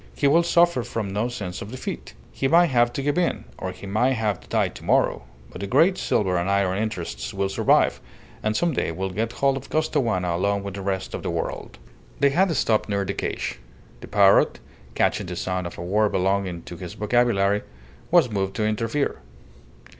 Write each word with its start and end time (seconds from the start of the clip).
He 0.15 0.25
will 0.25 0.41
suffer 0.41 0.81
from 0.81 1.13
no 1.13 1.27
sense 1.27 1.61
of 1.61 1.69
defeat. 1.69 2.15
He 2.31 2.47
may 2.47 2.65
have 2.65 2.91
to 2.93 3.03
give 3.03 3.19
in, 3.19 3.43
or 3.59 3.71
he 3.71 3.85
may 3.85 4.13
have 4.13 4.39
to 4.39 4.47
die 4.47 4.69
to 4.69 4.83
morrow, 4.83 5.25
but 5.51 5.61
the 5.61 5.67
great 5.67 5.95
silver 5.95 6.37
and 6.37 6.49
iron 6.49 6.79
interests 6.81 7.35
will 7.35 7.49
survive, 7.49 8.01
and 8.41 8.57
some 8.57 8.73
day 8.73 8.91
will 8.91 9.11
get 9.11 9.31
hold 9.33 9.57
of 9.57 9.69
Costaguana 9.69 10.35
along 10.35 10.63
with 10.63 10.73
the 10.73 10.81
rest 10.81 11.13
of 11.13 11.21
the 11.21 11.29
world." 11.29 11.77
They 12.19 12.31
had 12.31 12.51
stopped 12.55 12.89
near 12.89 13.05
the 13.05 13.13
cage. 13.13 13.59
The 13.99 14.07
parrot, 14.07 14.59
catching 14.95 15.27
the 15.27 15.35
sound 15.35 15.67
of 15.67 15.77
a 15.77 15.83
word 15.83 16.13
belonging 16.13 16.63
to 16.63 16.77
his 16.77 16.95
vocabulary, 16.95 17.61
was 18.09 18.27
moved 18.31 18.55
to 18.55 18.65
interfere. 18.65 19.17